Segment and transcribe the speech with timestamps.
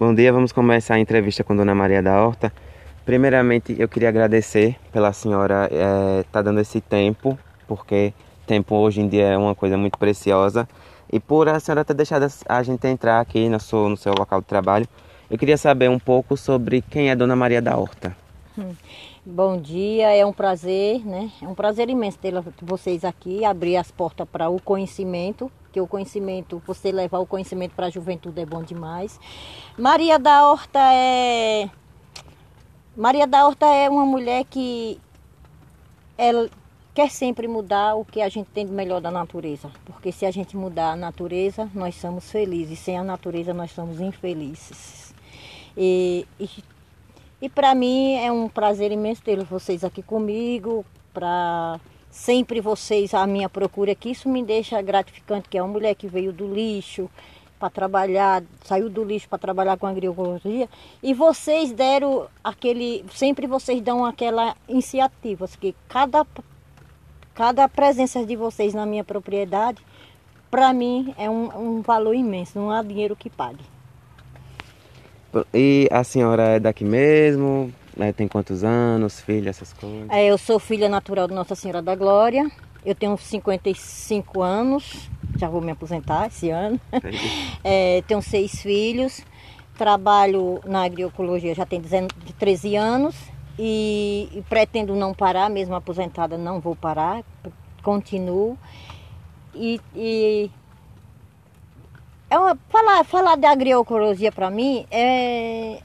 [0.00, 2.50] Bom dia, vamos começar a entrevista com Dona Maria da Horta.
[3.04, 7.38] Primeiramente, eu queria agradecer pela senhora estar é, tá dando esse tempo,
[7.68, 8.14] porque
[8.46, 10.66] tempo hoje em dia é uma coisa muito preciosa,
[11.12, 14.40] e por a senhora ter deixado a gente entrar aqui no seu, no seu local
[14.40, 14.88] de trabalho.
[15.30, 18.16] Eu queria saber um pouco sobre quem é Dona Maria da Horta.
[18.56, 18.72] Hum.
[19.32, 21.30] Bom dia, é um prazer, né?
[21.40, 25.86] É um prazer imenso ter vocês aqui, abrir as portas para o conhecimento, que o
[25.86, 29.20] conhecimento, você levar o conhecimento para a juventude é bom demais.
[29.78, 31.70] Maria da Horta é
[32.96, 35.00] Maria da Horta é uma mulher que
[36.18, 36.50] ela
[36.92, 40.32] quer sempre mudar o que a gente tem de melhor da natureza, porque se a
[40.32, 45.14] gente mudar a natureza, nós somos felizes, sem a natureza nós somos infelizes.
[45.76, 46.48] E, e
[47.40, 51.80] e para mim é um prazer imenso ter vocês aqui comigo, para
[52.10, 56.06] sempre vocês a minha procura aqui, isso me deixa gratificante, que é uma mulher que
[56.06, 57.08] veio do lixo
[57.58, 60.68] para trabalhar, saiu do lixo para trabalhar com agroecologia,
[61.02, 66.26] e vocês deram aquele, sempre vocês dão aquela iniciativa, que cada
[67.34, 69.82] cada presença de vocês na minha propriedade,
[70.50, 73.69] para mim é um, um valor imenso, não há dinheiro que pague.
[75.54, 77.72] E a senhora é daqui mesmo?
[77.98, 80.08] É, tem quantos anos, filha, essas coisas?
[80.10, 82.50] É, eu sou filha natural de Nossa Senhora da Glória.
[82.84, 86.80] Eu tenho 55 anos, já vou me aposentar esse ano.
[87.62, 89.22] é, tenho seis filhos,
[89.76, 91.82] trabalho na agroecologia já tem
[92.38, 93.14] 13 anos
[93.58, 97.22] e, e pretendo não parar, mesmo aposentada não vou parar,
[97.82, 98.58] continuo.
[99.54, 100.50] E, e
[102.30, 105.80] é uma, falar, falar de agroecologia para mim é,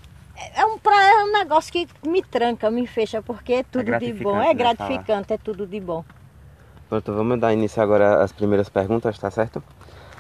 [0.56, 4.14] é, um, é um negócio que me tranca, me fecha, porque é tudo é de
[4.14, 4.40] bom.
[4.40, 6.06] É né, gratificante, é tudo de bom.
[6.88, 9.64] Pronto, vamos dar início agora às primeiras perguntas, tá certo?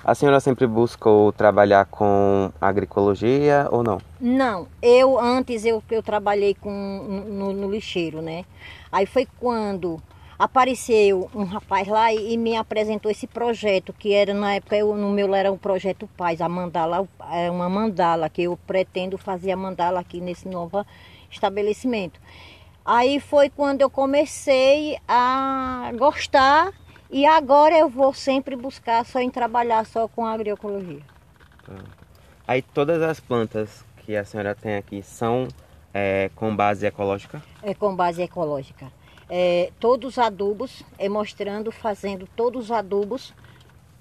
[0.03, 3.99] A senhora sempre buscou trabalhar com agroecologia ou não?
[4.19, 8.45] Não, eu antes eu, eu trabalhei com, no, no lixeiro, né?
[8.91, 10.01] Aí foi quando
[10.37, 14.95] apareceu um rapaz lá e, e, me apresentou esse projeto, que era na época, eu,
[14.95, 19.51] no meu era um projeto Paz, a mandala, é uma mandala, que eu pretendo fazer
[19.51, 20.85] a mandala aqui nesse novo
[21.31, 22.19] estabelecimento.
[22.85, 26.71] Aí foi quando eu comecei a gostar
[27.09, 31.01] e agora eu vou sempre buscar só em trabalhar só com agroecologia.
[32.47, 35.47] Aí todas as plantas que a senhora tem aqui são
[35.91, 37.41] é, com base ecológica?
[37.63, 38.91] É com base ecológica
[39.29, 43.33] é, todos os adubos, é, mostrando, fazendo todos os adubos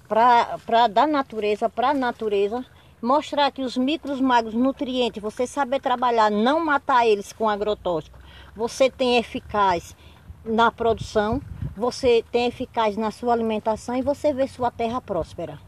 [0.09, 2.65] para da natureza, para a natureza,
[3.01, 8.19] mostrar que os micros magros nutrientes, você saber trabalhar, não matar eles com agrotóxico,
[8.55, 9.97] você tem eficaz
[10.45, 11.41] na produção,
[11.77, 15.59] você tem eficaz na sua alimentação e você vê sua terra próspera.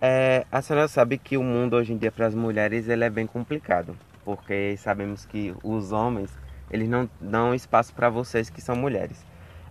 [0.00, 3.10] É, a senhora sabe que o mundo hoje em dia para as mulheres ele é
[3.10, 6.30] bem complicado, porque sabemos que os homens
[6.70, 9.24] eles não dão espaço para vocês que são mulheres.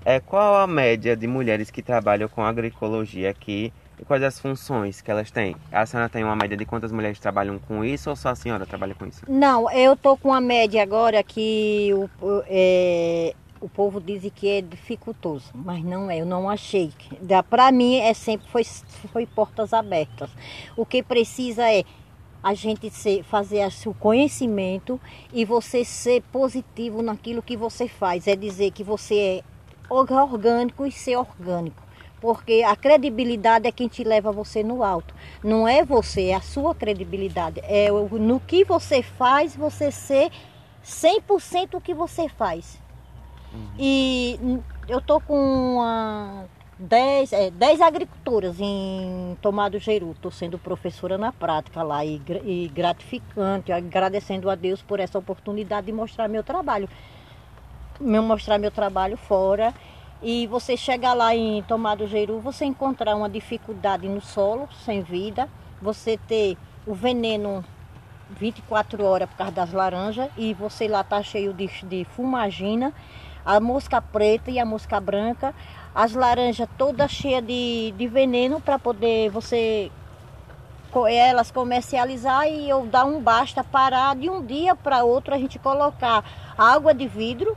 [0.06, 5.02] É, qual a média de mulheres que trabalham com agroecologia aqui e quais as funções
[5.02, 5.56] que elas têm?
[5.72, 8.66] A senhora tem uma média de quantas mulheres trabalham com isso ou só a senhora
[8.66, 9.22] trabalha com isso?
[9.28, 12.10] Não, eu tô com a média agora que o,
[12.48, 16.92] é, o povo diz que é dificultoso, mas não é, eu não achei.
[17.50, 18.64] Para mim é sempre foi,
[19.12, 20.30] foi portas abertas.
[20.78, 21.84] O que precisa é
[22.42, 25.00] a gente ser, fazer o conhecimento
[25.34, 28.28] e você ser positivo naquilo que você faz.
[28.28, 29.44] É dizer que você é
[29.90, 31.82] orgânico e ser orgânico.
[32.22, 35.14] Porque a credibilidade é quem te leva você no alto.
[35.44, 37.62] Não é você, é a sua credibilidade.
[37.64, 40.30] É no que você faz, você ser
[40.84, 42.82] 100% o que você faz.
[43.54, 43.68] Uhum.
[43.78, 44.40] E
[44.88, 46.46] eu tô com uma
[46.80, 50.12] 10, é, 10 agricultoras em Tomado Geru.
[50.12, 55.88] Estou sendo professora na prática lá e, e gratificante, agradecendo a Deus por essa oportunidade
[55.88, 56.88] de mostrar meu trabalho.
[58.00, 59.74] Meu, mostrar meu trabalho fora.
[60.24, 65.50] E você chegar lá em Tomado Geru, você encontrar uma dificuldade no solo, sem vida,
[65.82, 67.64] você ter o veneno
[68.30, 72.94] 24 horas por causa das laranjas e você lá tá cheio de, de fumagina,
[73.46, 75.56] a mosca preta e a mosca branca,
[76.00, 79.92] as laranjas todas cheias de, de veneno para poder você
[81.10, 85.60] elas comercializar e eu dar um basta parar de um dia para outro a gente
[85.60, 86.24] colocar
[86.58, 87.56] água de vidro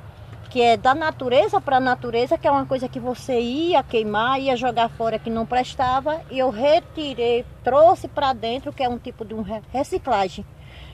[0.51, 4.39] que é da natureza para a natureza, que é uma coisa que você ia queimar,
[4.39, 8.99] ia jogar fora que não prestava, e eu retirei, trouxe para dentro, que é um
[8.99, 9.43] tipo de um
[9.73, 10.45] reciclagem.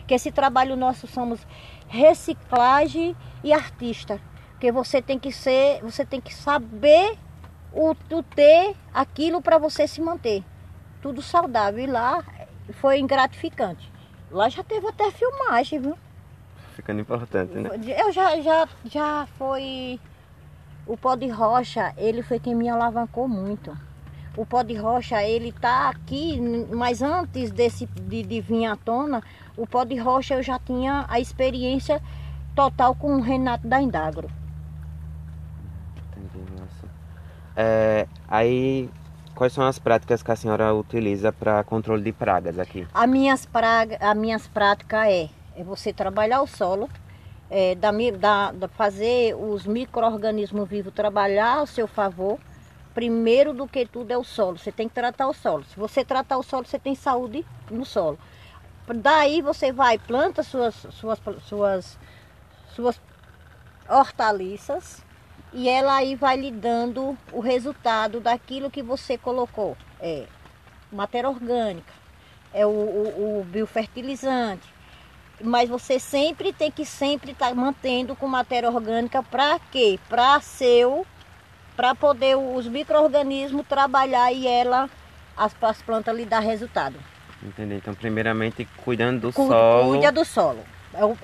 [0.06, 1.44] Que esse trabalho nosso somos
[1.88, 4.20] reciclagem e artista.
[4.52, 7.18] Porque você tem que ser, você tem que saber
[7.72, 10.42] o, o ter aquilo para você se manter.
[11.00, 11.82] Tudo saudável.
[11.82, 12.24] E lá
[12.74, 13.90] foi gratificante.
[14.30, 15.98] Lá já teve até filmagem, viu?
[16.74, 17.70] Ficando importante, né?
[17.98, 19.98] Eu já, já, já foi.
[20.86, 23.76] O pó de rocha, ele foi quem me alavancou muito.
[24.36, 26.40] O pó de rocha, ele tá aqui,
[26.72, 29.22] mas antes desse de, de vir à tona,
[29.56, 32.00] o pó de rocha eu já tinha a experiência
[32.54, 34.30] total com o Renato da Indagro.
[35.96, 36.88] Entendi, nossa.
[37.56, 38.88] É, aí,
[39.34, 42.86] quais são as práticas que a senhora utiliza para controle de pragas aqui?
[42.92, 46.88] As minhas, praga, as minhas práticas é, é você trabalhar o solo,
[47.50, 52.38] é, da, da, da fazer os micro-organismos vivos trabalhar ao seu favor.
[52.94, 54.58] Primeiro do que tudo é o solo.
[54.58, 55.64] Você tem que tratar o solo.
[55.64, 58.18] Se você tratar o solo, você tem saúde no solo.
[58.92, 61.98] Daí você vai, planta suas, suas, suas,
[62.74, 63.00] suas
[63.88, 65.04] hortaliças
[65.52, 69.76] e ela aí vai lhe dando o resultado daquilo que você colocou.
[70.00, 70.26] É
[70.90, 71.92] matéria orgânica,
[72.52, 74.66] é o, o, o biofertilizante.
[75.40, 79.98] Mas você sempre tem que sempre estar tá mantendo com matéria orgânica para quê?
[80.08, 81.06] Para seu,
[81.76, 84.90] para poder os micro-organismos trabalhar e ela,
[85.36, 86.98] as, as plantas lhe dar resultado.
[87.40, 87.74] Entendi.
[87.74, 89.90] Então, primeiramente, cuidando do Cu, solo.
[89.90, 90.64] Cuida do solo.
[90.92, 91.16] É o,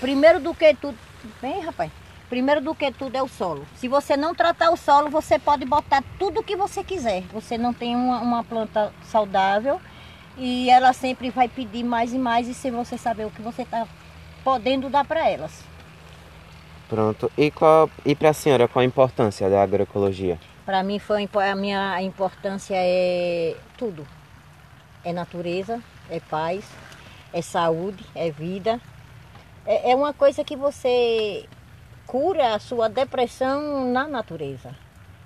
[0.00, 0.96] primeiro do que tudo,
[1.40, 1.90] Vem, rapaz.
[2.28, 3.66] Primeiro do que tudo é o solo.
[3.74, 7.22] Se você não tratar o solo, você pode botar tudo o que você quiser.
[7.32, 9.80] Você não tem uma, uma planta saudável
[10.38, 13.62] e ela sempre vai pedir mais e mais e sem você saber o que você
[13.62, 13.86] está
[14.44, 15.64] podendo dar para elas.
[16.88, 17.30] Pronto.
[17.36, 20.38] E, qual, e para a senhora, qual a importância da agroecologia?
[20.64, 24.06] Para mim, foi, a minha importância é tudo.
[25.04, 26.64] É natureza, é paz,
[27.32, 28.80] é saúde, é vida,
[29.70, 31.48] é, é uma coisa que você
[32.04, 34.74] cura a sua depressão na natureza.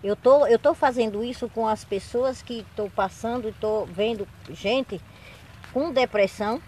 [0.02, 5.00] Eu tô, eu tô fazendo isso com as pessoas que estou passando, estou vendo gente
[5.72, 6.60] com depressão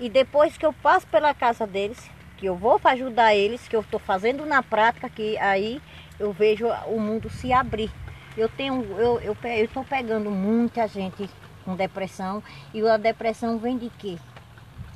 [0.00, 3.82] e depois que eu passo pela casa deles, que eu vou ajudar eles, que eu
[3.82, 5.80] estou fazendo na prática, que aí
[6.18, 7.92] eu vejo o mundo se abrir.
[8.36, 11.30] Eu tenho, eu eu estou pegando muita gente
[11.64, 12.42] com depressão
[12.74, 14.18] e a depressão vem de quê?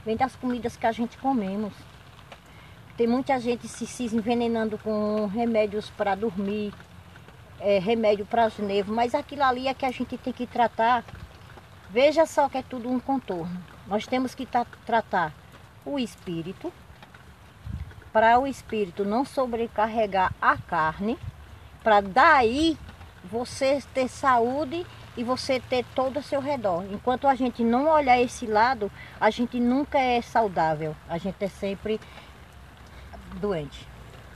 [0.05, 1.73] Vem das comidas que a gente comemos.
[2.97, 6.73] Tem muita gente se, se envenenando com remédios para dormir,
[7.61, 11.05] é, remédio para os nervos, mas aquilo ali é que a gente tem que tratar.
[11.91, 13.63] Veja só que é tudo um contorno.
[13.87, 14.49] Nós temos que
[14.87, 15.33] tratar
[15.85, 16.73] o espírito,
[18.13, 21.19] para o espírito não sobrecarregar a carne,
[21.83, 22.79] para daí
[23.23, 26.85] você ter saúde e você ter todo ao seu redor.
[26.91, 28.91] Enquanto a gente não olhar esse lado,
[29.21, 30.97] a gente nunca é saudável.
[31.09, 32.01] A gente é sempre
[33.37, 33.87] doente.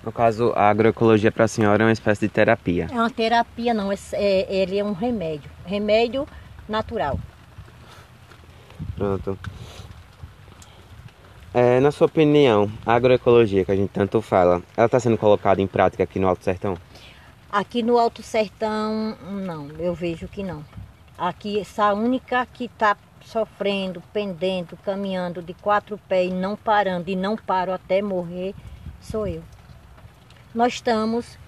[0.03, 2.89] No caso, a agroecologia para a senhora é uma espécie de terapia.
[2.91, 3.93] É uma terapia, não.
[3.93, 5.51] É, é, ele é um remédio.
[5.67, 6.27] Remédio
[6.67, 7.19] natural.
[8.97, 9.39] Pronto.
[11.53, 15.61] É, na sua opinião, a agroecologia que a gente tanto fala, ela está sendo colocada
[15.61, 16.79] em prática aqui no Alto Sertão?
[17.51, 19.69] Aqui no Alto Sertão, não.
[19.79, 20.65] Eu vejo que não.
[21.19, 27.37] Aqui, essa única que está sofrendo, pendendo, caminhando de quatro pés, não parando e não
[27.37, 28.55] paro até morrer,
[29.01, 29.43] sou eu.
[30.55, 31.39] Nós estamos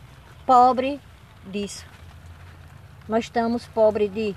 [0.47, 1.01] pobre
[1.47, 1.85] disso.
[3.09, 4.35] Nós estamos pobre de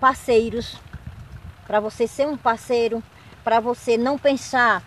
[0.00, 0.76] parceiros.
[1.66, 3.02] Para você ser um parceiro,
[3.42, 4.82] para você não pensar,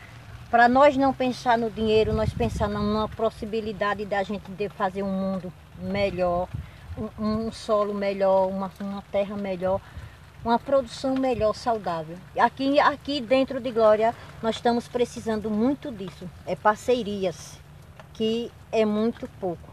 [0.49, 5.11] para nós não pensar no dinheiro, nós pensar numa possibilidade da gente de fazer um
[5.11, 6.47] mundo melhor,
[6.97, 9.79] um, um solo melhor, uma, uma terra melhor
[10.43, 12.15] uma produção melhor, saudável.
[12.37, 16.29] Aqui, aqui dentro de Glória, nós estamos precisando muito disso.
[16.45, 17.59] É parcerias,
[18.13, 19.69] que é muito pouco.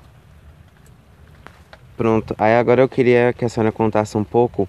[1.96, 2.34] Pronto.
[2.38, 4.68] Aí agora eu queria que a senhora contasse um pouco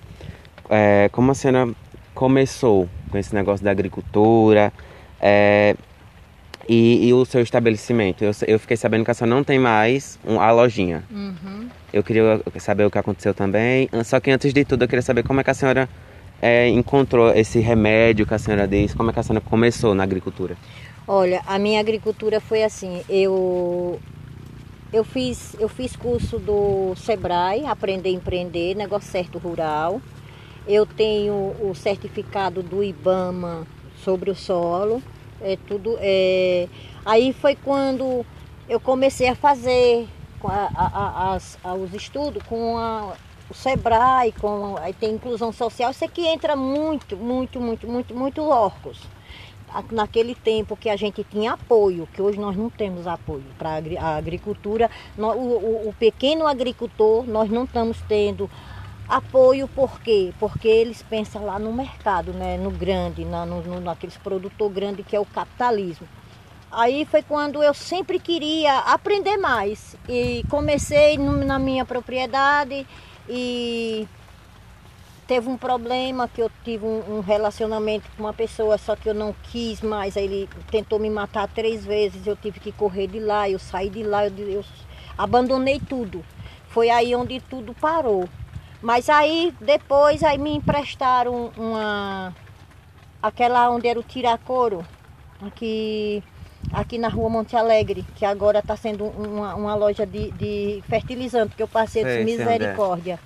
[0.70, 1.74] é, como a senhora
[2.14, 4.72] começou com esse negócio da agricultura
[5.20, 5.76] é,
[6.68, 8.24] e, e, o seu estabelecimento.
[8.24, 11.04] Eu, eu, fiquei sabendo que a senhora não tem mais um, a lojinha.
[11.10, 11.70] Uhum.
[11.94, 13.90] Eu queria saber o que aconteceu também.
[14.04, 15.90] Só que antes de tudo, eu queria saber como é que a senhora
[16.42, 20.04] é, encontrou esse remédio que a senhora disse, como é que a senhora começou na
[20.04, 20.58] agricultura?
[21.08, 23.98] Olha, a minha agricultura foi assim, eu
[24.92, 30.02] eu fiz, eu fiz curso do Sebrae, aprender a empreender, negócio certo rural.
[30.68, 33.68] Eu tenho o certificado do IBAMA
[34.04, 35.02] sobre o solo.
[35.42, 35.98] É tudo.
[36.00, 36.68] É...
[37.06, 38.26] Aí foi quando
[38.68, 40.08] eu comecei a fazer
[40.44, 43.14] a, a, as, os estudos com a,
[43.50, 48.44] o Sebrae, com, aí tem inclusão social, isso aqui entra muito, muito, muito, muito, muito
[48.44, 49.02] órgãos.
[49.92, 54.16] Naquele tempo que a gente tinha apoio, que hoje nós não temos apoio para a
[54.16, 58.50] agricultura, o, o, o pequeno agricultor, nós não estamos tendo
[59.08, 60.34] apoio por quê?
[60.40, 62.58] Porque eles pensam lá no mercado, né?
[62.58, 66.08] no grande, na, no, no, naqueles produtor grande que é o capitalismo.
[66.70, 72.86] Aí foi quando eu sempre queria aprender mais e comecei no, na minha propriedade
[73.30, 74.06] e
[75.26, 79.14] teve um problema que eu tive um, um, relacionamento com uma pessoa, só que eu
[79.14, 80.18] não quis mais.
[80.18, 84.04] Ele tentou me matar três vezes, eu tive que correr de lá, eu saí de
[84.04, 84.66] lá, eu, eu
[85.18, 86.24] abandonei tudo.
[86.68, 88.28] Foi aí onde tudo parou.
[88.82, 92.36] Mas aí depois aí me emprestaram uma
[93.22, 94.86] aquela onde era o tiracoro,
[95.42, 96.24] aqui
[96.72, 101.56] aqui na rua Monte Alegre, que agora está sendo uma, uma, loja de, de fertilizante,
[101.56, 103.20] que eu passei de misericórdia.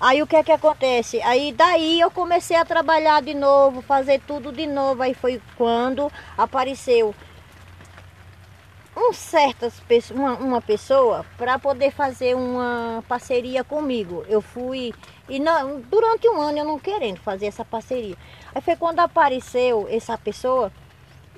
[0.00, 1.20] Aí o que é que acontece?
[1.22, 5.02] Aí daí eu comecei a trabalhar de novo, fazer tudo de novo.
[5.02, 7.14] Aí foi quando apareceu
[9.00, 14.24] um certas uma, uma pessoa para poder fazer uma parceria comigo.
[14.28, 14.92] Eu fui
[15.28, 18.16] e não, durante um ano eu não querendo fazer essa parceria.
[18.54, 20.70] Aí foi quando apareceu essa pessoa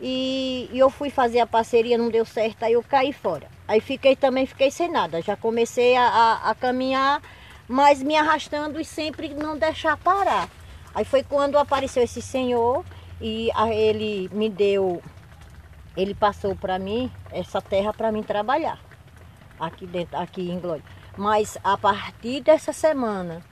[0.01, 3.47] e, e eu fui fazer a parceria, não deu certo, aí eu caí fora.
[3.69, 5.23] Aí fiquei também, fiquei sem nada.
[5.23, 7.23] Já comecei a, a, a caminhar,
[7.69, 10.49] mas me arrastando e sempre não deixar parar.
[10.95, 12.85] Aí foi quando apareceu esse senhor
[13.21, 15.01] e ele me deu,
[15.97, 18.79] ele passou para mim essa terra para mim trabalhar
[19.59, 20.83] aqui dentro, aqui em Glória.
[21.17, 23.43] Mas a partir dessa semana,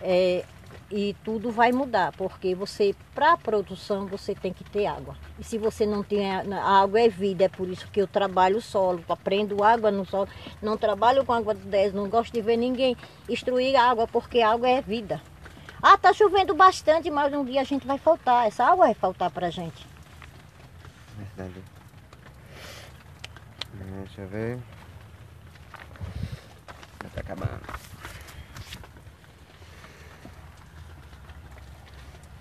[0.00, 0.44] é,
[0.90, 5.16] e tudo vai mudar, porque você, para a produção, você tem que ter água.
[5.38, 9.02] E se você não tem água é vida, é por isso que eu trabalho solo,
[9.08, 10.28] aprendo água no solo,
[10.60, 12.96] não trabalho com água do 10, não gosto de ver ninguém
[13.28, 15.20] instruir água, porque água é vida.
[15.82, 19.30] Ah, tá chovendo bastante, mas um dia a gente vai faltar, essa água vai faltar
[19.30, 19.86] pra gente.
[21.16, 21.71] Verdade.
[23.98, 24.58] Deixa eu ver.
[27.02, 27.60] Já tá acabando.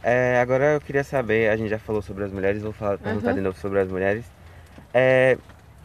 [0.04, 3.30] É, agora eu queria saber, a gente já falou sobre as mulheres, vou falar, perguntar
[3.30, 3.36] uhum.
[3.36, 4.26] de novo sobre as mulheres.
[4.94, 5.38] É,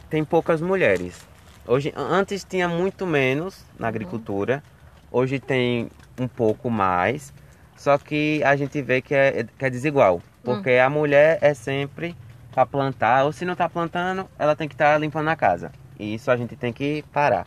[0.09, 1.27] tem poucas mulheres.
[1.67, 4.63] Hoje, antes tinha muito menos na agricultura,
[5.11, 5.19] uhum.
[5.19, 7.31] hoje tem um pouco mais,
[7.75, 10.85] só que a gente vê que é, que é desigual, porque uhum.
[10.85, 12.15] a mulher é sempre
[12.57, 15.71] para plantar, ou se não está plantando, ela tem que estar tá limpando a casa.
[15.99, 17.45] E isso a gente tem que parar.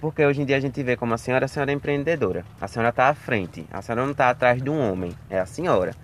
[0.00, 2.44] Porque hoje em dia a gente vê como a senhora, a senhora é empreendedora.
[2.60, 3.64] A senhora está à frente.
[3.70, 5.94] A senhora não está atrás de um homem, é a senhora.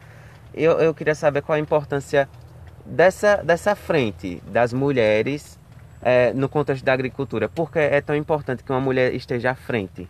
[0.55, 2.29] Eu, eu queria saber qual a importância
[2.85, 5.59] dessa, dessa frente das mulheres
[6.01, 7.49] é, no contexto da agricultura.
[7.49, 10.09] Por que é tão importante que uma mulher esteja à frente?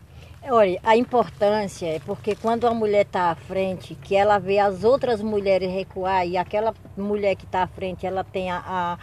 [0.48, 4.84] Olha, a importância é porque quando a mulher está à frente, que ela vê as
[4.84, 8.98] outras mulheres recuar e aquela mulher que está à frente, ela tem a, a,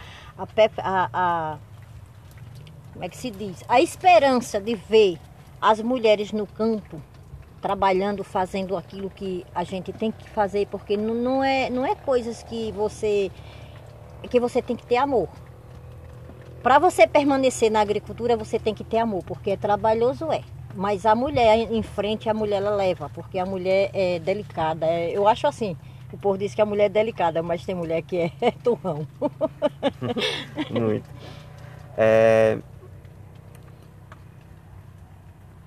[0.78, 1.58] a, a
[2.94, 3.62] como é que se diz?
[3.68, 5.18] A esperança de ver
[5.60, 6.98] as mulheres no campo
[7.60, 11.94] trabalhando, fazendo aquilo que a gente tem que fazer, porque não, não, é, não é
[11.94, 13.30] coisas que você
[14.30, 15.28] que você tem que ter amor.
[16.62, 20.53] Para você permanecer na agricultura, você tem que ter amor, porque é trabalhoso é.
[20.76, 24.86] Mas a mulher em frente, a mulher ela leva, porque a mulher é delicada.
[24.86, 25.76] É, eu acho assim,
[26.12, 29.06] o povo diz que a mulher é delicada, mas tem mulher que é, é turrão.
[30.70, 31.08] Muito.
[31.96, 32.58] É,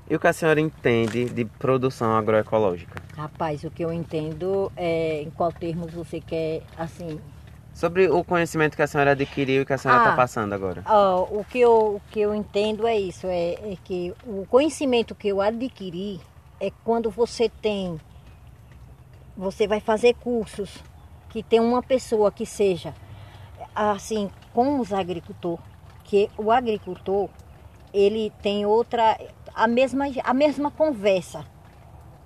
[0.10, 3.02] e o que a senhora entende de produção agroecológica?
[3.18, 7.20] Rapaz, o que eu entendo é em qual termos você quer, assim...
[7.77, 10.81] Sobre o conhecimento que a senhora adquiriu e que a senhora está ah, passando agora.
[10.88, 15.13] Ó, o, que eu, o que eu entendo é isso, é, é que o conhecimento
[15.13, 16.19] que eu adquiri
[16.60, 18.01] é quando você tem...
[19.38, 20.84] Você vai fazer cursos
[21.29, 22.96] que tem uma pessoa que seja,
[23.75, 25.63] assim, com os agricultores,
[26.03, 27.29] que o agricultor,
[27.93, 29.19] ele tem outra
[29.53, 31.46] a mesma, a mesma conversa.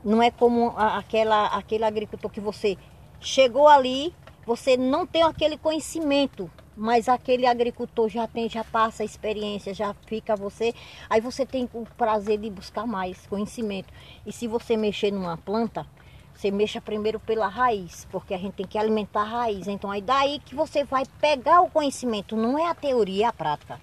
[0.02, 2.78] Não é como aquela, aquele agricultor que você
[3.20, 4.14] chegou ali,
[4.46, 9.94] você não tem aquele conhecimento, mas aquele agricultor já tem, já passa a experiência, já
[10.08, 10.74] fica você,
[11.10, 13.94] aí você tem o prazer de buscar mais conhecimento.
[14.26, 15.86] E se você mexer numa planta,
[16.34, 19.68] você mexa primeiro pela raiz, porque a gente tem que alimentar a raiz.
[19.68, 23.34] Então aí daí que você vai pegar o conhecimento, não é a teoria, é a
[23.34, 23.80] prática.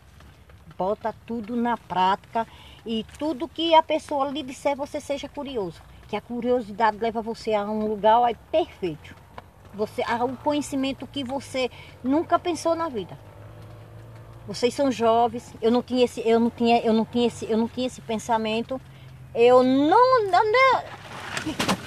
[0.77, 2.47] Bota tudo na prática
[2.85, 5.81] e tudo que a pessoa lhe disser, você seja curioso.
[6.09, 9.15] Que a curiosidade leva você a um lugar ó, perfeito.
[9.79, 11.71] Você, um conhecimento que você
[12.03, 13.17] nunca pensou na vida.
[14.45, 17.57] Vocês são jovens, eu não tinha esse, eu não tinha, eu não tinha esse, eu
[17.57, 18.81] não tinha esse pensamento.
[19.33, 20.27] Eu não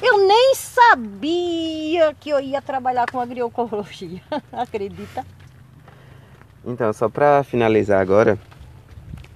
[0.01, 4.21] eu nem sabia que eu ia trabalhar com agroecologia.
[4.53, 5.25] Acredita?
[6.65, 8.39] Então, só para finalizar agora,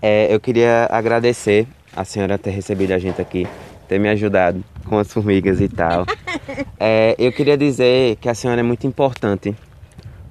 [0.01, 3.45] é, eu queria agradecer a senhora ter recebido a gente aqui,
[3.89, 6.05] ter me ajudado com as formigas e tal.
[6.79, 9.55] É, eu queria dizer que a senhora é muito importante,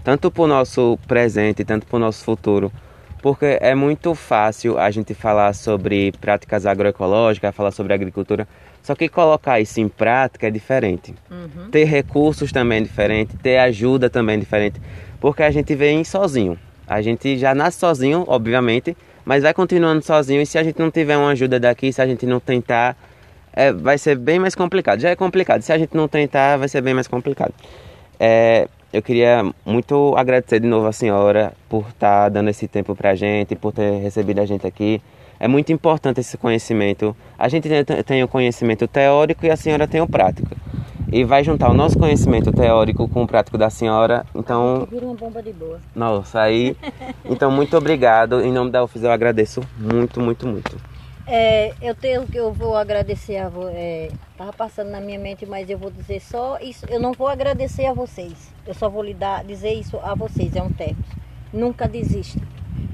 [0.02, 2.72] tanto para o nosso presente, tanto para o nosso futuro,
[3.20, 8.46] porque é muito fácil a gente falar sobre práticas agroecológicas, falar sobre agricultura,
[8.82, 11.14] só que colocar isso em prática é diferente.
[11.30, 11.70] Uhum.
[11.70, 14.80] Ter recursos também é diferente, ter ajuda também é diferente,
[15.18, 16.58] porque a gente vem sozinho.
[16.86, 18.94] A gente já nasce sozinho, obviamente,
[19.24, 22.06] mas vai continuando sozinho e se a gente não tiver uma ajuda daqui, se a
[22.06, 22.94] gente não tentar,
[23.54, 25.00] é, vai ser bem mais complicado.
[25.00, 27.54] Já é complicado, se a gente não tentar, vai ser bem mais complicado.
[28.18, 32.94] É, eu queria muito agradecer de novo a senhora por estar tá dando esse tempo
[32.94, 35.00] para a gente, por ter recebido a gente aqui.
[35.38, 37.16] É muito importante esse conhecimento.
[37.38, 37.68] A gente
[38.06, 40.54] tem o conhecimento teórico e a senhora tem o prático
[41.14, 44.26] e vai juntar o nosso conhecimento teórico com o prático da senhora.
[44.34, 44.86] Então.
[44.90, 45.78] Vira uma bomba de boa.
[45.94, 46.76] Nossa, aí.
[47.24, 48.40] Então, muito obrigado.
[48.42, 50.93] Em nome da UFIS, eu agradeço muito, muito, muito.
[51.26, 55.70] É, eu tenho que eu vou agradecer a é, tava passando na minha mente, mas
[55.70, 56.84] eu vou dizer só isso.
[56.88, 58.52] Eu não vou agradecer a vocês.
[58.66, 60.54] Eu só vou lhe dar, dizer isso a vocês.
[60.54, 61.02] É um termo.
[61.52, 62.40] Nunca desista,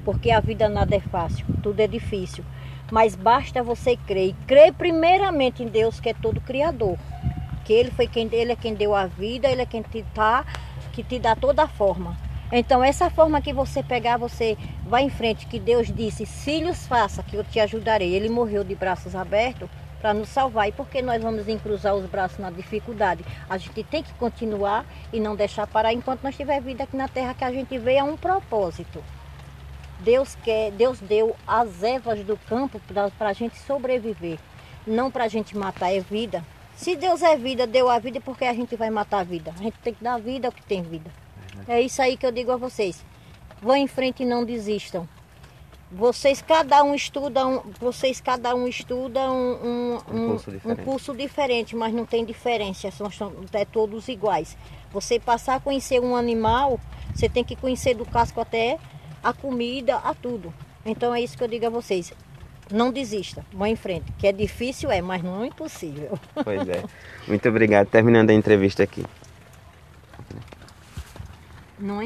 [0.04, 2.44] porque a vida nada é fácil, tudo é difícil.
[2.92, 4.28] Mas basta você crer.
[4.28, 6.98] E crer primeiramente em Deus, que é todo criador
[7.70, 10.44] que ele foi quem ele é quem deu a vida, ele é quem te tá,
[10.92, 12.16] que te dá toda a forma.
[12.50, 14.58] Então essa forma que você pegar, você
[14.90, 18.12] vai em frente, que Deus disse, filhos faça, que eu te ajudarei.
[18.12, 19.70] Ele morreu de braços abertos
[20.00, 20.68] para nos salvar.
[20.68, 23.24] E por que nós vamos encruzar os braços na dificuldade?
[23.48, 27.06] A gente tem que continuar e não deixar parar enquanto nós tiver vida aqui na
[27.06, 29.02] terra que a gente veio a um propósito.
[30.00, 32.80] Deus quer, Deus deu as ervas do campo
[33.16, 34.38] para a gente sobreviver,
[34.84, 36.42] não para a gente matar, é vida.
[36.74, 39.52] Se Deus é vida, deu a vida, por que a gente vai matar a vida?
[39.56, 41.10] A gente tem que dar vida ao que tem vida.
[41.68, 43.04] É isso aí que eu digo a vocês.
[43.60, 45.08] Vão em frente e não desistam.
[45.92, 51.14] Vocês cada um estuda, um, vocês cada um estuda um, um, um, curso um, curso
[51.14, 53.10] diferente, mas não tem diferença, são
[53.52, 54.56] é todos iguais.
[54.92, 56.78] Você passar a conhecer um animal,
[57.12, 58.78] você tem que conhecer do casco até
[59.20, 60.54] a comida, a tudo.
[60.86, 62.12] Então é isso que eu digo a vocês
[62.72, 66.18] não desista, vá em frente, que é difícil, é, mas não é impossível.
[66.44, 66.82] Pois é.
[67.26, 67.88] Muito obrigado.
[67.88, 69.04] Terminando a entrevista aqui.
[71.78, 71.98] Não é